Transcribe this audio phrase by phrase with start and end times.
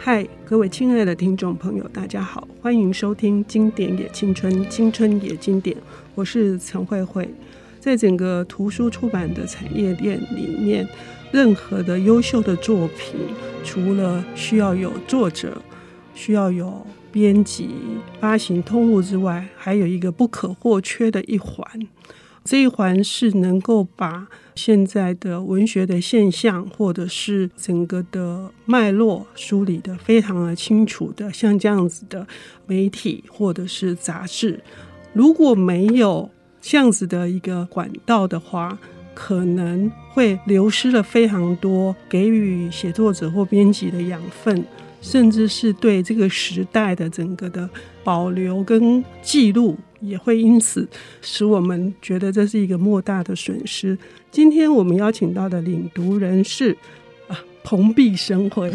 [0.00, 5.76] 嗨，各位亲爱的听众朋友，大家好，欢迎收听《经典也青春，青春也经典》，
[6.14, 7.28] 我是陈慧慧。
[7.80, 10.88] 在整个图书出版的产业链里面，
[11.32, 13.18] 任何的优秀的作品，
[13.64, 15.60] 除了需要有作者，
[16.14, 17.68] 需要有编辑、
[18.20, 21.66] 发行通路之外，还有一个不可或缺的一环。
[22.48, 32.26] 这一环是能够把现在的文学的现象，或者是整个的脉络梳理得非常的清楚的，像这样子的
[32.66, 34.58] 媒体或者是杂志，
[35.12, 38.78] 如果没有这样子的一个管道的话，
[39.12, 44.64] 可能会流失了非常多给予写作者或编辑的养分。
[45.00, 47.68] 甚至是对这个时代的整个的
[48.02, 50.86] 保留跟记录，也会因此
[51.22, 53.96] 使我们觉得这是一个莫大的损失。
[54.30, 56.76] 今天我们邀请到的领读人是
[57.28, 58.72] 啊，蓬荜生辉，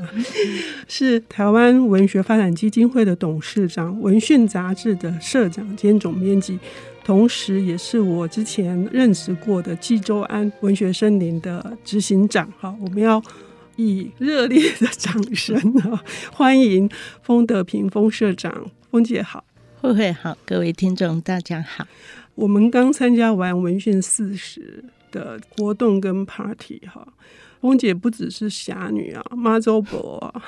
[0.86, 6.58] 是台湾文学发展基金会的董事长，文讯杂志的社长兼总编辑，
[7.04, 12.52] 同时也是我之前任职过的济州安文学森林的执行长。
[12.58, 13.22] 好，我们要。
[13.78, 16.90] 以热烈的掌声啊，欢迎
[17.22, 19.44] 封德平封社长，封姐好，
[19.80, 21.86] 慧慧好，各位听众大家好。
[22.34, 27.06] 我们刚参加完文讯四十的活动跟 party 哈，
[27.60, 30.42] 封姐不只是侠女啊，妈祖婆啊。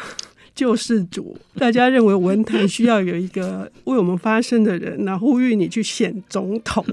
[0.54, 6.84] 救世主，大家认为文坛需要有一个 为我们发声的人，那呼吁你去选总统。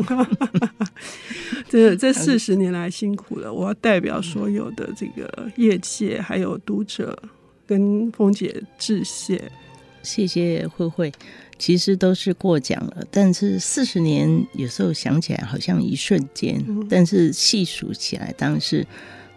[1.70, 7.18] 这这四十年来辛苦了，我要代表所有的这个业界还有读者，
[7.66, 9.52] 跟封姐致谢。
[10.02, 11.12] 谢谢慧慧，
[11.58, 18.86] 其实都是过奖了，但是四十年有时候想起来好像一瞬间，但是细数起来，当然是。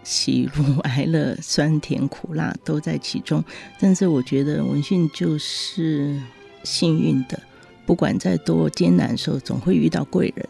[0.02, 3.44] 喜怒哀乐、酸甜苦辣都在其中，
[3.78, 6.18] 但是我觉得文讯就是
[6.64, 7.40] 幸运的，
[7.84, 10.48] 不管再多艰难的时候，总会遇到贵人，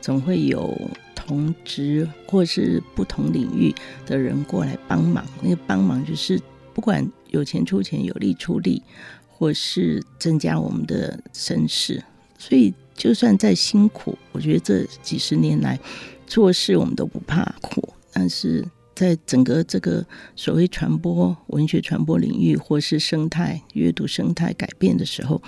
[0.00, 0.74] 总会有
[1.14, 3.74] 同职或是不同领域
[4.06, 5.24] 的人过来帮忙。
[5.42, 6.40] 那个帮忙就是
[6.72, 8.82] 不管有钱出钱，有力出力，
[9.28, 12.02] 或是增加我们的声势。
[12.38, 15.78] 所以就算再辛苦，我觉得这几十年来
[16.26, 18.64] 做事我们都不怕苦，但是。
[18.98, 20.04] 在整个这个
[20.34, 25.40] 所谓传播文学传播领域，或是生态阅读生态改变的时候，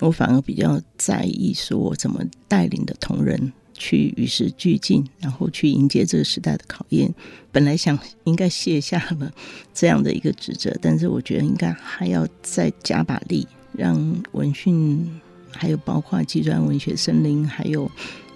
[0.00, 7.14] 我反而比较在意，说我怎么带领的同仁去与时俱进，然后去迎接这个时代的考验。
[7.52, 9.32] 本来想应该卸下了
[9.72, 15.08] 这样的一个职责，但是我觉得应该还要再加把力，让文讯
[15.52, 17.88] 还有包括纪州庵文学森林还有。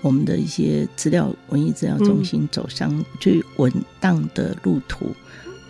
[0.05, 5.07] 我们的一些资料文艺资料中心走上最稳当的路途，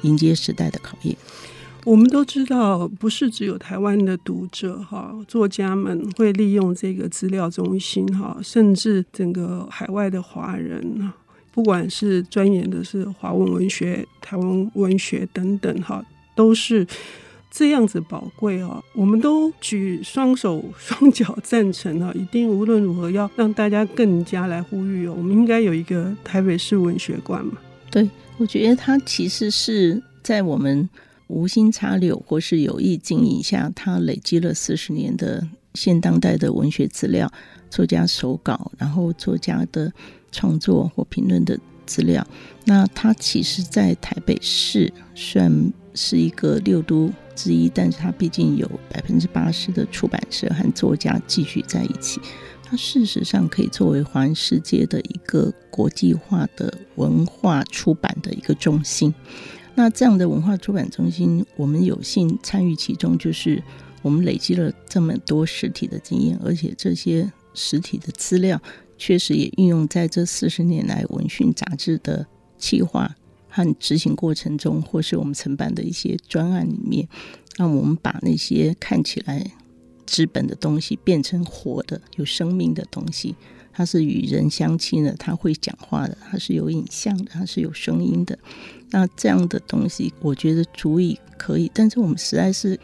[0.02, 1.16] 迎接时代的考验。
[1.84, 11.12] 我们都知道，不是只有台湾的读者哈，作家们会利用这个资料中心哈，甚至整个海外的华人，
[11.52, 16.84] 不管是钻研的是华文文学、台湾文学等等哈，都是。
[17.56, 22.12] 这样子宝贵哦，我们都举双手双脚赞成啊！
[22.12, 25.14] 一定无论如何要让大家更加来呼吁哦。
[25.16, 27.52] 我们应该有一个台北市文学馆嘛？
[27.92, 30.88] 对，我觉得它其实是在我们
[31.28, 37.30] 无心插柳或是有意经营下，它累积了四十年的现当代的文学资料、
[37.70, 39.92] 作家手稿，然后作家的
[40.32, 42.26] 创作或评论的资料。
[42.64, 47.10] 那它其实，在台北市算是一个六都。
[47.36, 52.20] 之一，但是它毕竟有百分之八十的出版社和作家继续在一起，
[52.62, 59.12] 它事实上可以作为华人世界的一个国际化的文化出版的一个中心。
[59.74, 63.60] 那这样的文化出版中心，我们有幸参与其中，就是
[64.00, 68.62] 我们累积了这么多实体的经验，而且这些实体的资料
[68.96, 72.24] 确实也运用在这四十年来文讯杂志的
[72.58, 73.12] 企划。
[73.54, 77.08] 和执行过程中，或是我们承办的一些专案里面，
[77.56, 79.48] 让我们把那些看起来
[80.04, 83.36] 纸本的东西变成活的、有生命的东西。
[83.72, 88.36] 它是与人相亲的，它会讲话的，它是有影像的，它是有声音的。
[88.90, 91.70] 那这样的东西，我觉得足以可以。
[91.72, 92.78] 但是我们实在是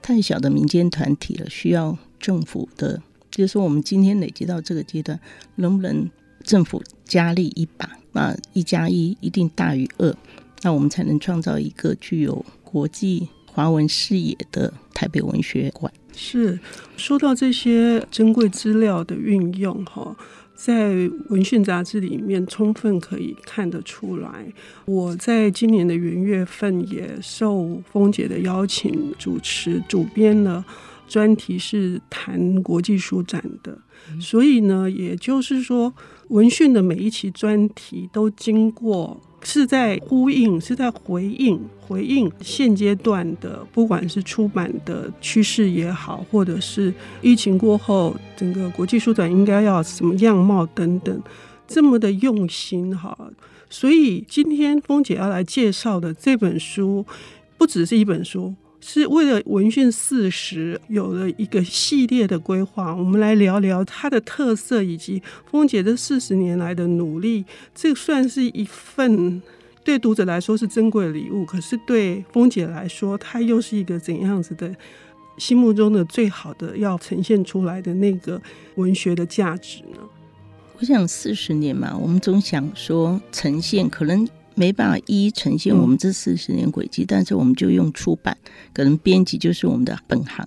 [0.00, 3.02] 太小的民间团体了，需要政府的。
[3.30, 5.20] 就是说，我们今天累积到这个阶段，
[5.56, 6.08] 能不能
[6.42, 7.98] 政府加力一把？
[8.16, 10.16] 那一加一一定大于二，
[10.62, 15.92] 那我们才能创造一个具有国际华文视野的台北文学馆。
[16.14, 16.58] 是
[16.96, 20.16] 说到这些珍贵资料的运用哈，
[20.54, 20.94] 在
[21.28, 24.50] 文讯杂志里面充分可以看得出来。
[24.86, 30.64] 我在今年的元月份也受蜂姐的邀请主持主编了
[31.06, 33.76] 专题，是谈国际书展的。
[34.18, 35.92] 所以呢，也就是说，
[36.28, 39.20] 文讯的每一期专题都经过。
[39.42, 46.92] 是在呼应，是在回应，回应现阶段的，不管是出版的趋势也好，或者是
[47.22, 51.22] 疫情过后整个国际书展应该要什么样貌等等，
[51.68, 53.16] 这么的用心哈。
[53.70, 57.06] 所以今天峰姐要来介绍的这本书，
[57.56, 58.52] 不只是一本书。
[58.88, 67.44] 是为了文讯四十有了一个系列的规划，我们来聊聊它的特色以及风姐这四十年来的努力。
[67.74, 69.42] 这算是一份
[69.82, 74.72] 对读者来说是珍贵的礼物，可是对风姐来说，它又是一个怎样子的
[75.36, 78.40] 心目中的最好的要呈现出来的那个
[78.76, 79.98] 文学的价值呢？
[80.78, 84.24] 我想四十年嘛，我们总想说呈现可能。
[84.56, 88.36] 没办法一一呈现我们这四十年轨迹，但是我们就用出版，
[88.72, 90.44] 可能编辑就是我们的本行。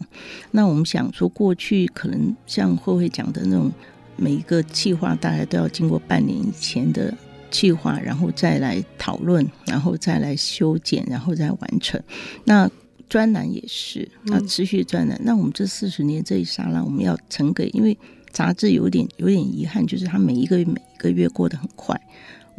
[0.52, 3.72] 那我们想说，过去可能像慧慧讲的那种，
[4.18, 7.16] 每一个计划大概都要经过半年以前的
[7.52, 12.02] 计划，然后再来讨论，然后再来修剪，然后再完成。
[12.44, 12.70] 那
[13.08, 15.22] 专栏也是，那持续专栏。
[15.24, 17.96] 那我们这四十年这一刹那，我们要呈给，因为
[18.32, 22.00] 杂志有点有点遗憾，就是它每一个月每一个月过得很快。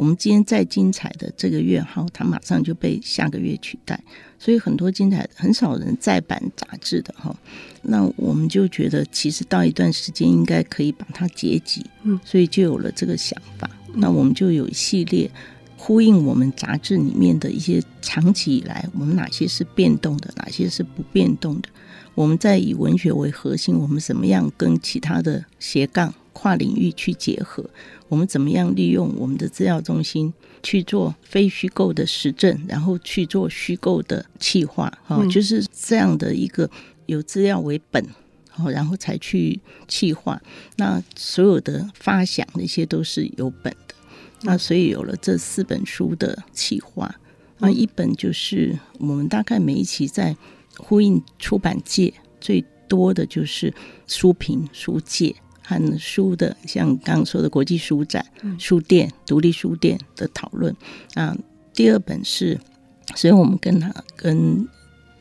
[0.00, 4.02] 我们今天再精彩的这个月号，它马上就被下个月取代，
[4.38, 7.37] 所以很多精彩的很少人再版杂志的哈。
[7.82, 13.69] 那我们就觉得，其实到一段时间应该可以把它结集，嗯，所以就有了这个想法。
[13.93, 15.31] 那我们就有一系列
[15.76, 21.69] 呼应我们杂志里面的一些长期以来，我们哪些是变动的，哪些是不变动的。
[22.14, 27.64] 我们在以文学为核心，我们怎么样跟其他的斜杠跨领域去结合？
[28.08, 30.32] 我们怎么样利用我们的资料中心
[30.62, 34.92] 去做非虚构的实证，然后去做虚构的企划？
[35.04, 36.68] 哈，就是这样的一个
[37.06, 38.04] 有资料为本，
[38.72, 40.40] 然后才去企划。
[40.76, 43.94] 那所有的发想那些都是有本的。
[44.42, 47.14] 那所以有了这四本书的企划，
[47.58, 50.36] 那一本就是我们大概每一期在
[50.78, 53.72] 呼应出版界最多的就是
[54.06, 55.34] 书评书界。
[55.70, 58.26] 看书的，像刚刚说的国际书展、
[58.58, 60.75] 书店、独立书店的讨论
[61.14, 61.37] 啊。
[61.72, 62.58] 第二本是，
[63.14, 64.67] 所以我们跟他跟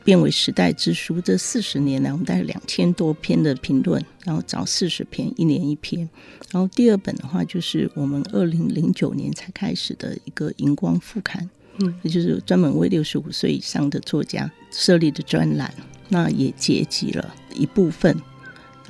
[0.02, 6.00] 变为时代之书这四十年来，我们大概两千多篇的评论，然后找四十篇，一年一篇。
[6.50, 11.48] 然后第二本的话，就是我们二零零九年才开始的一个荧光副刊，
[11.78, 15.72] 嗯，也就是专门为六十五岁以上的作家设立的专栏，
[16.08, 18.20] 那也结集了一部分。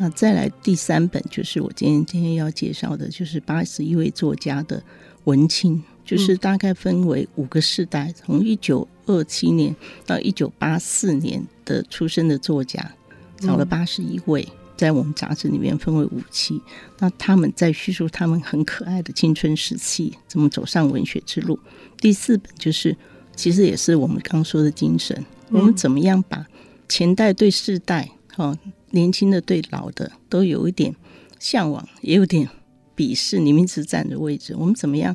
[0.02, 4.82] 那再来第三本就是我今天今天要介绍的，就是八十一位作家的
[5.24, 9.76] 文青，就是大概分为五个世代，从一九二七年
[10.06, 12.94] 到一九八四年的出生的作家，
[13.36, 16.58] 找了八十一位，在我们杂志里面分为五期。
[16.98, 21.60] 那他们在叙述他们很可爱的青春时期，怎么走上文学之路。
[21.98, 22.96] 第四本就是，
[23.36, 26.46] 其实也是我们刚说的精神，我们怎么样把
[26.88, 28.56] 前代对世代，哈。
[28.90, 30.94] 年轻的对老的都有一点
[31.38, 32.48] 向往，也有点
[32.96, 33.38] 鄙视。
[33.38, 35.14] 你们只站的位置，我们怎么样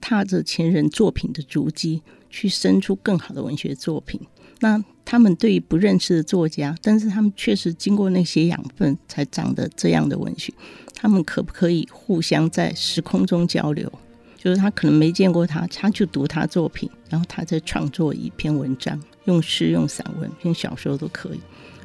[0.00, 4.20] 踏着前人作品的足迹，去生出更好的文学作品？
[4.60, 10.52] 那他们对于不认识的作家，但是他们确实经过那些养分，才长得这样的文学。
[10.94, 13.90] 他们可不可以互相在时空中交流？
[14.36, 21.40] 就是他可能没见过他，他就读他作品，然后他再创作一篇文章，用诗、用散文、用小说都可以。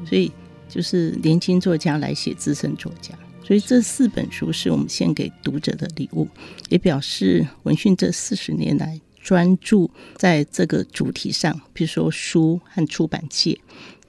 [0.05, 0.31] 所以。
[0.67, 6.27] 就是年轻作家来写资深作家，所以这四本书是我们献给读者的礼物，
[6.69, 13.57] 也表示文讯这四十年来专注在这个主题上，比如说书和出版界。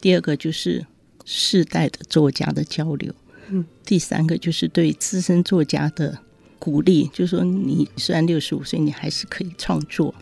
[0.00, 0.84] 第二个就是
[1.24, 3.14] 世代的作家的交流，
[3.50, 6.18] 嗯，第三个就是对资深作家的
[6.58, 10.14] 鼓励，就是说你虽然六十五岁，你还是可以创作。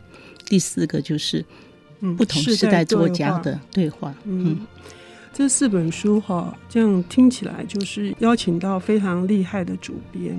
[0.45, 1.45] 第四个就是
[2.17, 4.51] 不同世代作家的对话，嗯。
[4.51, 4.67] 嗯
[5.39, 10.35] 这四本书哈，这样听起来就是邀请到非常厉害的主编，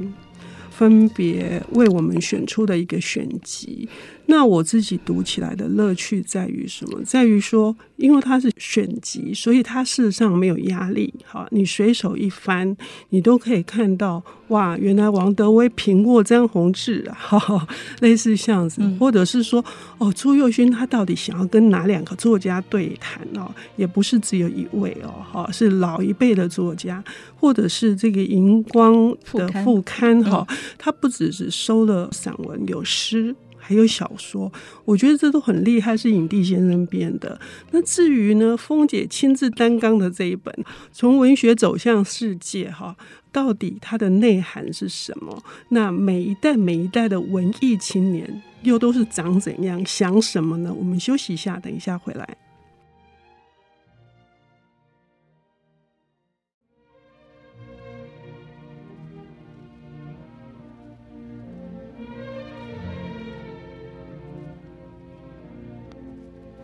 [0.77, 3.89] 分别为我们选出的一个选集。
[4.27, 7.01] 那我自己读起来的乐趣在于什么？
[7.03, 11.11] 在于说，因为它是选集，所以它事实上没有压力。
[11.25, 12.75] 好，你随手一翻，
[13.09, 17.67] 你都可以看到，哇，原来王德威评过张宏志啊，哈哈，
[18.01, 19.63] 类似这样子，或者是说，
[19.97, 23.49] 哦，朱佑勋他到底想要跟哪两个作家对谈哦？
[23.77, 27.01] 也不是只有一位哦，哈，是老一辈的作家，
[27.39, 30.45] 或者是这个荧光的副刊哈，
[30.77, 33.35] 他不只是收了散文，有诗。
[33.59, 34.49] 还有小说，
[34.85, 37.37] 我觉得这都很厉害，是影帝先生编的。
[37.71, 40.53] 那至于呢，风姐亲自担纲的这一本
[40.93, 42.95] 《从文学走向世界》哈，
[43.29, 45.43] 到底它的内涵是什么？
[45.69, 50.73] 那每一代每一代的文艺青年又都是长怎样，想什么呢？
[50.73, 52.37] 我们休息一下，等一下回来。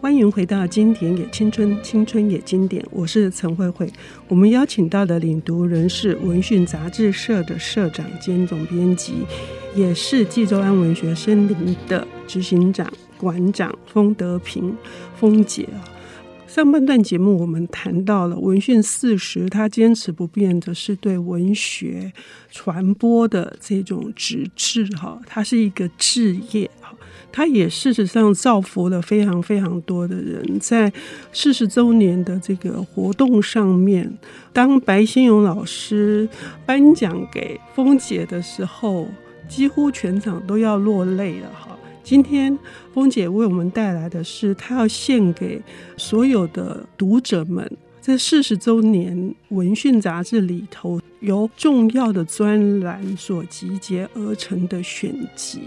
[0.03, 3.89] 欢迎回到《经典也青春，青春也经典》，我是陈慧慧。
[4.27, 9.13] 我们邀请到的领读人是文讯杂志社的社长兼总编辑，
[9.73, 12.85] 也是济州湾文学森林的执行长
[13.17, 14.75] 馆长封德平，
[15.15, 15.69] 封姐。
[16.53, 22.13] 上半段节目我们谈到了文讯四十，他坚持不变的是对文学
[22.51, 26.69] 传播的这种执志哈，它是一个志业。
[27.31, 30.93] 他也事实上造福了非常非常多的人，在
[31.31, 34.15] 四十周年的这个活动上面，
[34.53, 36.29] 当白先勇老师
[36.67, 39.07] 颁奖给封姐的时候，
[39.49, 41.75] 几乎全场都要落泪了哈。
[42.03, 42.57] 今天
[42.93, 45.61] 封姐为我们带来的是，她要献给
[45.95, 47.69] 所有的读者们，
[48.01, 55.61] 在四十周年文讯杂志里头由重要的专栏所集结而成的选集。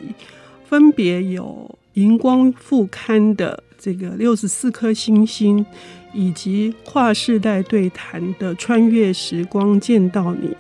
[0.66, 5.64] 分别有荧光副刊的这个六十四颗星星，
[6.12, 10.50] 以及跨世代对谈的穿越时光见到你，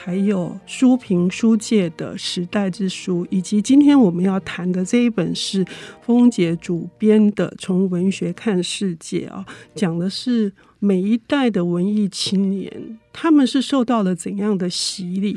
[0.00, 5.66] 还有书评书界的时代之书，以及今天我们要谈的这一本是
[6.02, 15.36] 风姐主编的《从文学看世界》啊，讲的是每一代的文艺青年，他们是受到了怎样的洗礼。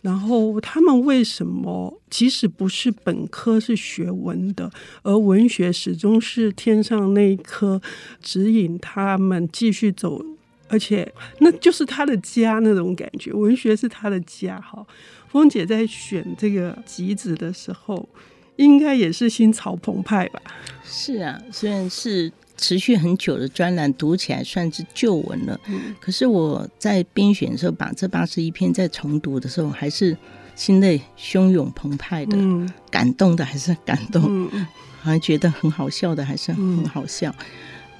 [0.00, 4.70] 然后他们为什么即使不是本科是学文的，
[5.02, 7.78] 而文学始终是天上那一颗
[8.22, 10.24] 指引他们继续走，
[10.70, 11.06] 而且
[11.40, 14.58] 那就是他的家那种感觉，文学是他的家。
[14.60, 14.86] 哈，
[15.28, 18.08] 峰姐在选这个集子的时候，
[18.56, 20.40] 应该也是心潮澎湃吧？
[20.82, 22.32] 是啊，虽然是。
[22.62, 30.14] 持续很久的专栏读起来算是旧文了，嗯，可是我在编选的时候，把这八十一篇再重读的时候，还是
[30.54, 34.22] 心内汹涌澎湃的，嗯，感动的还是感动，
[34.52, 34.66] 嗯，
[35.00, 37.34] 好像觉得很好笑的还是很好笑。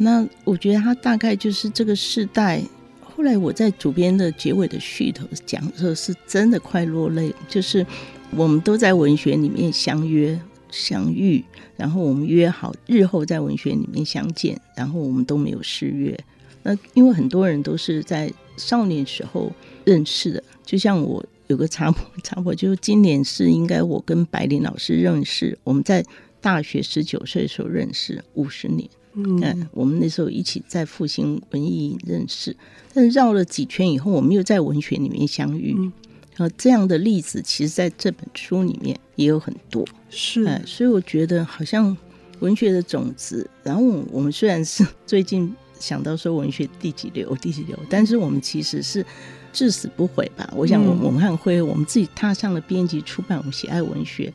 [0.01, 2.63] 那我觉得他大概就是这个世代。
[3.03, 7.87] 后来我在主编的结尾的序头讲的，是真的快落泪，就是
[8.35, 10.41] 我们都在文学里面相约。
[10.73, 11.45] 相遇，
[11.77, 16.17] 然后我们约好日后在文学里面相见，然后我们都没有失约。
[16.63, 19.53] 那因为很多人都是在少年时候
[19.85, 26.05] 认识的，就像我有个插播， 插播就是今年是应该我跟白灵老师认识，我们在
[26.41, 32.57] 大学十九岁的时候认识五十年，嗯，我们那时候一起在复兴文艺认识，
[32.95, 35.75] 但是绕了几圈以后，我们又在文学里面相遇。
[35.77, 35.93] 嗯。
[36.37, 41.95] 呃，这样的例子，其实在这本书里面也有很多，是，呃，所以我觉得好像
[42.39, 43.47] 文学的种子。
[43.63, 49.05] 然后我们虽然是最近想到说文学第几流，第几流，但是我们其实是
[49.53, 50.51] 至死不悔吧。
[50.57, 54.33] 我想，我我们汉辉，我们自己踏上了编辑出版，我们喜爱文学，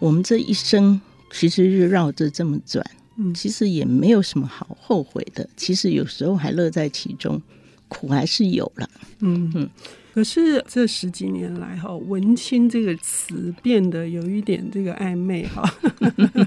[0.00, 2.84] 我们这一生其实是绕着这么转，
[3.18, 5.48] 嗯，其实也没有什么好后悔的。
[5.56, 7.40] 其实有时候还乐在其中，
[7.88, 8.88] 苦还是有了，
[9.20, 9.68] 嗯嗯。
[10.14, 15.62] 可是这十几年来，哈，文青这个词变得有一点这个暧昧，哈，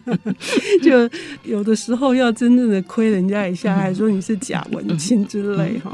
[0.81, 1.07] 就
[1.43, 5.91] 有的时候要真正的亏人家一下，还说你是假文青之类，哈。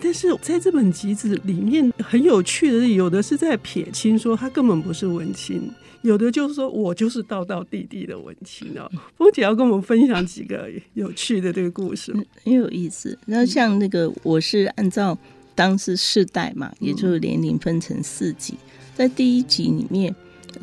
[0.00, 5.70] 但是在这本集子里面，很有趣的是，有的是在撇清说他根本不是文青，
[6.02, 8.90] 有的就是说我就是道道地地的文青哦。
[9.16, 12.12] 封姐要跟我们分享几个有趣的这个故事，
[12.44, 13.18] 很有意思。
[13.26, 15.16] 那像那个，我是按照。
[15.54, 18.54] 当时世代嘛，也就是年龄分成四级，
[18.94, 20.14] 在第一集里面，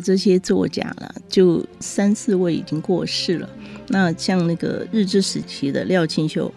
[0.02, 3.50] 这些作家了，就三四位已经过世了。
[3.90, 6.50] 那像那个日治时期的廖清秀，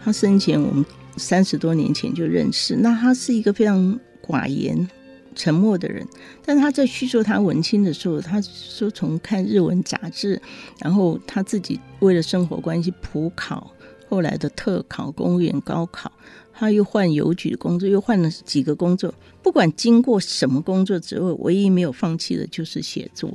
[0.00, 2.76] 他生前我们三十多年前就认识。
[2.76, 4.88] 那他是一个非常寡言、
[5.34, 6.06] 沉默的人，
[6.44, 10.40] 但他在叙述他文青的时候，他说从看日文杂志，
[10.80, 13.72] 然后他自己为了生活关系普考，
[14.08, 16.10] 后来的特考、公务员高考。
[16.52, 19.14] 他又换邮局的工作，又换了几个工作。
[19.42, 23.32] 不管经过什么工作职位，唯一没有放弃的就是写作。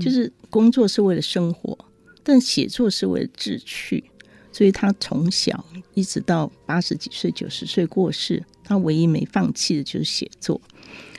[0.00, 1.76] 就是工作是为了生活，
[2.22, 4.02] 但写作是为了志趣。
[4.52, 10.58] 所以他从小一直到八十几岁、九十岁过世，他唯一没放弃的就是写作。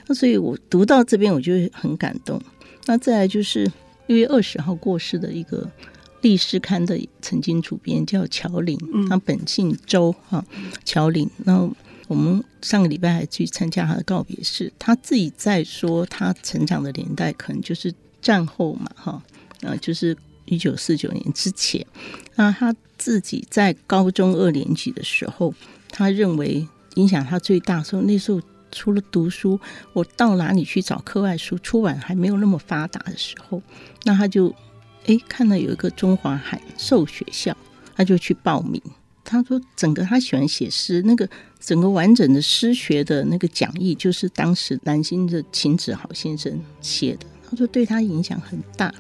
[0.08, 2.42] 那所以我读到这边，我就很感动。
[2.86, 3.70] 那再来就是
[4.08, 5.64] 六月二十号过世的一个
[6.22, 10.44] 《历史刊》的曾经主编叫乔林，他本姓周哈，
[10.86, 11.30] 乔林。
[11.44, 11.70] 然后
[12.08, 19.22] 我们上个礼拜还去参加他的告别式，他自己在说他成长的年代可能就是战后嘛哈，
[19.62, 21.86] 呃，就是一九四九年之前。
[22.36, 25.54] 那他自己在高中二年级的时候，
[25.90, 28.42] 他认为影响他最大的时候，那时候
[28.78, 29.60] 除了读书，
[29.92, 31.58] 我到哪里去找课外书？
[31.58, 33.60] 出版还没有那么发达的时候，
[34.04, 34.54] 那他就
[35.08, 37.58] 哎看到有一个中华函授学校，
[37.96, 38.80] 他就去报名。
[39.24, 41.28] 他说，整个他喜欢写诗，那个
[41.60, 47.26] 整个完整的诗学的那个讲义，就是当时南京的秦子豪先生写的。
[47.50, 48.94] 他说对他影响很大。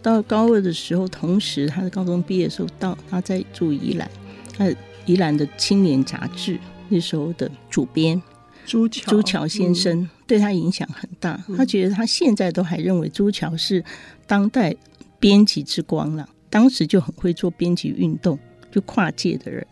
[0.00, 4.08] 到高二的时候，同时他的高中毕业的时候，到他在住宜兰，
[4.56, 4.64] 他
[5.04, 6.58] 宜兰的青年杂志
[6.88, 8.22] 那时候的主编
[8.68, 11.42] 朱桥朱桥先生对他影响很大。
[11.56, 13.82] 他觉得他现在都还认为朱桥是
[14.26, 14.74] 当代
[15.18, 16.28] 编辑之光了。
[16.50, 18.38] 当时就很会做编辑运动，
[18.70, 19.66] 就跨界的人，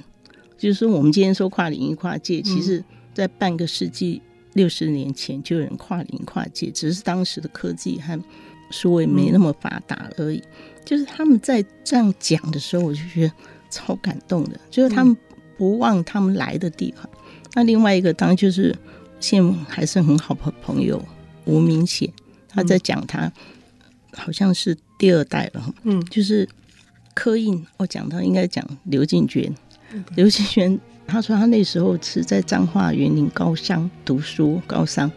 [0.58, 2.82] 就是说我们今天说跨领域跨界，其实
[3.14, 4.20] 在半个世纪
[4.54, 8.20] 六十年前就有人跨领域跨界，只是当时的科技和。
[8.68, 10.42] 书位没那么发达而已，
[10.84, 13.32] 就是他们在这样讲的时候，我就觉得
[13.70, 14.58] 超感动的。
[14.68, 15.16] 就是他们
[15.56, 17.08] 不忘他们来的地方。
[17.56, 18.76] 那另外一个当然就是
[19.18, 21.02] 现在还是很好的朋友
[21.46, 22.08] 吴明显，
[22.48, 23.32] 他在讲他
[24.12, 26.46] 好像是第二代了，嗯，就是
[27.14, 27.66] 刻印。
[27.78, 29.52] 我讲到应该讲刘静娟，
[30.14, 35.10] 刘静娟他说他那时候是在彰化园林高商读书，高商，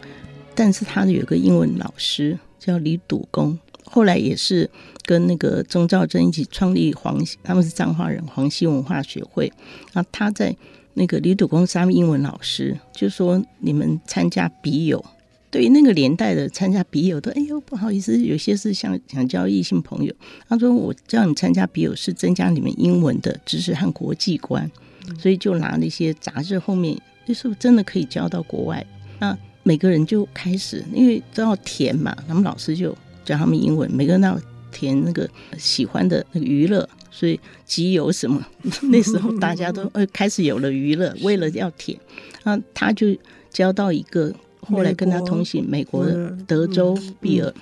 [0.54, 2.36] 但是他有个英文老师。
[2.62, 4.68] 叫李笃公，后来也是
[5.06, 9.50] 跟那个钟兆珍一起创立黄，他们是彰化人，黄溪文化学会。
[9.94, 10.54] 那，他在
[10.94, 15.04] 那个李土公是他们英文老师，就说你们参加笔友，
[15.50, 20.14] 对于那个年代的参加笔友都，哎呦不好意思，有些是想想交异性朋友。
[20.48, 24.70] 他说我叫你参加笔友是增加你们英文的知识和国际观，
[25.18, 28.84] 所以就拿那些杂志后面，就是真的可以交到国外。
[29.18, 34.40] 那每个人就开始，因为都要填嘛，他们老师就教他们英文，每个人都要
[34.72, 38.44] 填那个喜欢的那个娱乐，所以集邮什么，
[38.90, 41.98] 那时候大家都 呃开始有了娱乐，为了要填，
[42.44, 43.16] 啊，他就
[43.50, 47.52] 交到一个后来跟他同行美国的德州比尔，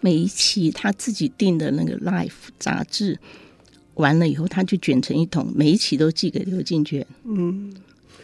[0.00, 3.18] 每一期他自己订的那个 Life 杂志
[3.94, 7.74] 完了以后，他就卷成一桶，每一期都寄给刘进娟，嗯。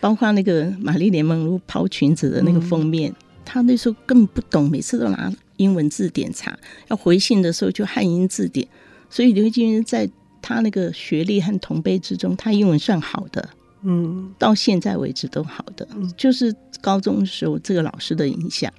[0.00, 6.58] 包括那个玛丽莲梦露抛裙子的那个封面，嗯、他那时候根本不懂，每次都拿英文字典查，
[6.88, 8.66] 要回信的时候就汉英字典。
[9.08, 10.11] 所以刘进娟在
[10.42, 13.48] 他那个学历和同辈之中，他英文算好的，
[13.83, 18.70] 嗯，到现在为止都好的，嗯、就是高中的时候这个老师的影响，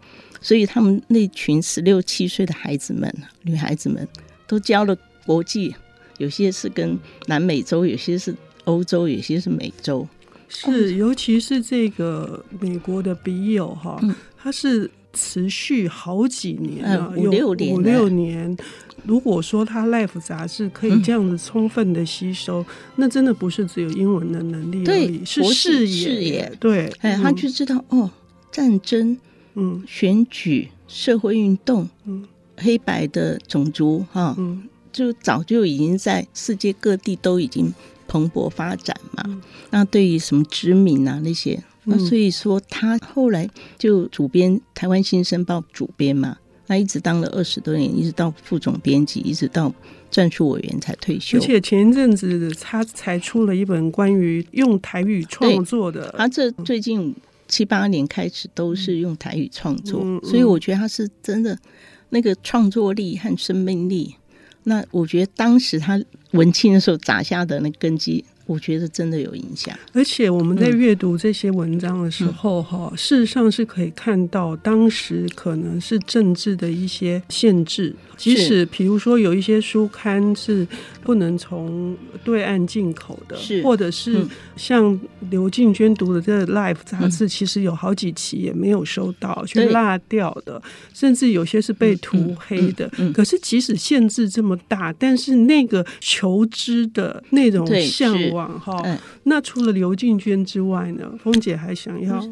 [0.42, 4.08] 所以他们那群十六七岁的孩子们，女孩子们
[4.46, 4.96] 都教了
[5.26, 5.74] 国际，
[6.18, 10.08] 有些是跟南美洲，有些是欧洲，有些是美洲。
[10.50, 14.00] 是，尤其是这个美国的笔友哈，
[14.38, 18.58] 他是持续好几年了，五六年，五六年。
[19.06, 26.52] 如果说他《Life》杂志可以这样子充分的吸收，那真的不是只有英文的能力而已，是视野。
[26.60, 28.10] 对，哎，他就知道哦，
[28.52, 29.18] 战争，
[29.56, 32.26] 嗯，选举，社会运动，嗯，
[32.58, 37.74] 黑白的种族哈，嗯，就早就已经在世界各地都已经。
[38.06, 49.74] 蓬勃发展嘛，嗯、那对于什么殖民啊那些，那所以说他后来就主编《台湾新生报》主编嘛，那一直当了二十多年，一直到副总编辑，一直到
[50.10, 51.38] 战术委员才退休。
[51.38, 57.14] 而且前一阵子他才出了一本关于用台语创作的，他这最近
[57.48, 61.58] 七八年开始都是用台语创作，所以我觉得他是真的
[62.10, 64.16] 那个创作力和生命力。
[64.64, 68.24] 那我觉得当时他文青的时候砸下的那根基。
[68.54, 80.68] 我觉得真的有影响，而且我们在阅读这些文章的时候，哈、嗯，事实上是可以看到当时可能是政治的一些限制，即使比如说有一些书刊是
[81.02, 84.24] 不能从对岸进口的，是，或者是
[84.56, 85.00] 像
[85.32, 90.62] 刘静娟读的这个《Life》杂志，其实有好几期也没有收到，去落掉的，
[90.94, 92.88] 甚至有些是被涂黑的。
[93.16, 98.43] 可是即使限制这么大，但是那个求知的那种向往。
[98.48, 101.12] 哈，嗯、那除了刘进娟之外呢？
[101.24, 102.28] 凤姐还想要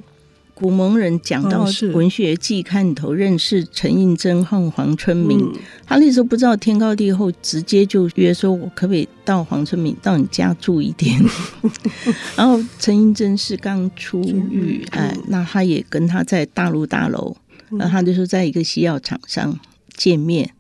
[0.54, 5.54] 古蒙人讲到文学季刊里头认识陈映真和黄春明，嗯、
[5.88, 11.20] 他那时候不知道天高地厚，直接就约说：“我可不可以到黄春明到你家住一天？”
[12.38, 17.36] 然后陈映真是刚出狱，哎，那他也跟他在大陆大楼
[17.72, 19.58] 然后他就说在一个西药厂商
[19.96, 20.54] 见面。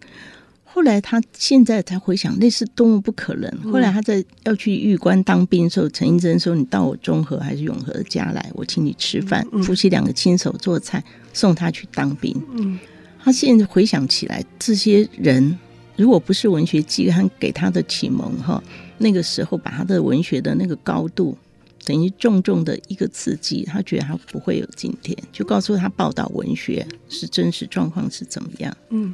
[0.74, 3.52] 后来他现在才回想，那是多么不可能。
[3.72, 11.04] 后来他在要去玉关当兵的时候，陈英珍说：“你到我中和还是永和的家来，我请你吃饭，夫妻两个亲手做菜
[11.34, 12.80] 送他去当兵。”嗯，
[13.22, 15.60] 他现在回想起来，这些人
[15.98, 18.64] 如果不是文学季刊给他的启蒙哈，
[18.98, 21.38] 那个时候把他的文学的那个高度
[21.84, 25.18] 等于重重的一个刺激，他觉得他不会有今天。
[25.34, 28.74] 就告诉他报道文学是真实状况是怎么样。
[28.90, 29.14] 嗯。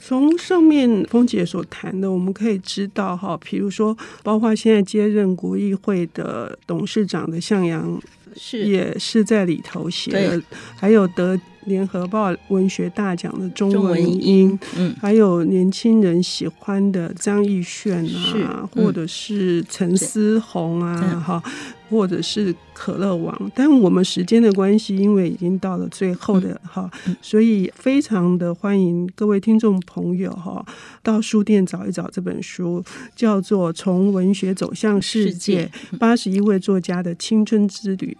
[0.00, 8.00] 从上面峰姐所谈的，我们可以知道哈，比如说，包括现在接任国议会的董事长的向阳，
[8.36, 8.64] 是。
[8.64, 10.42] 也是在里头写的，
[10.76, 18.06] 还有得联合报文学大奖的钟文英，嗯，还有年轻人喜欢的张艺炫
[18.44, 21.42] 啊，或者是陈思宏啊，哈。
[21.88, 30.64] 或者是可乐王，但我们时间的关系，因为已经到了最后的哈，嗯、所以非常的欢迎各位听众朋友哈，
[31.02, 32.84] 到书店找一找这本书，
[33.16, 38.16] 叫做《从文学走向世界：八十一位作家的青春之旅》，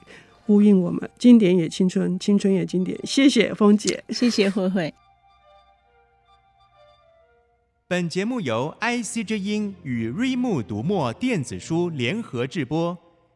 [0.46, 1.08] 呼应我们。
[1.18, 2.98] 经典也青春，青春也经典。
[3.04, 4.94] 谢谢峰姐，谢谢慧慧。
[7.86, 12.96] 本节目由 IC 之音与瑞木读墨电子书联合制播。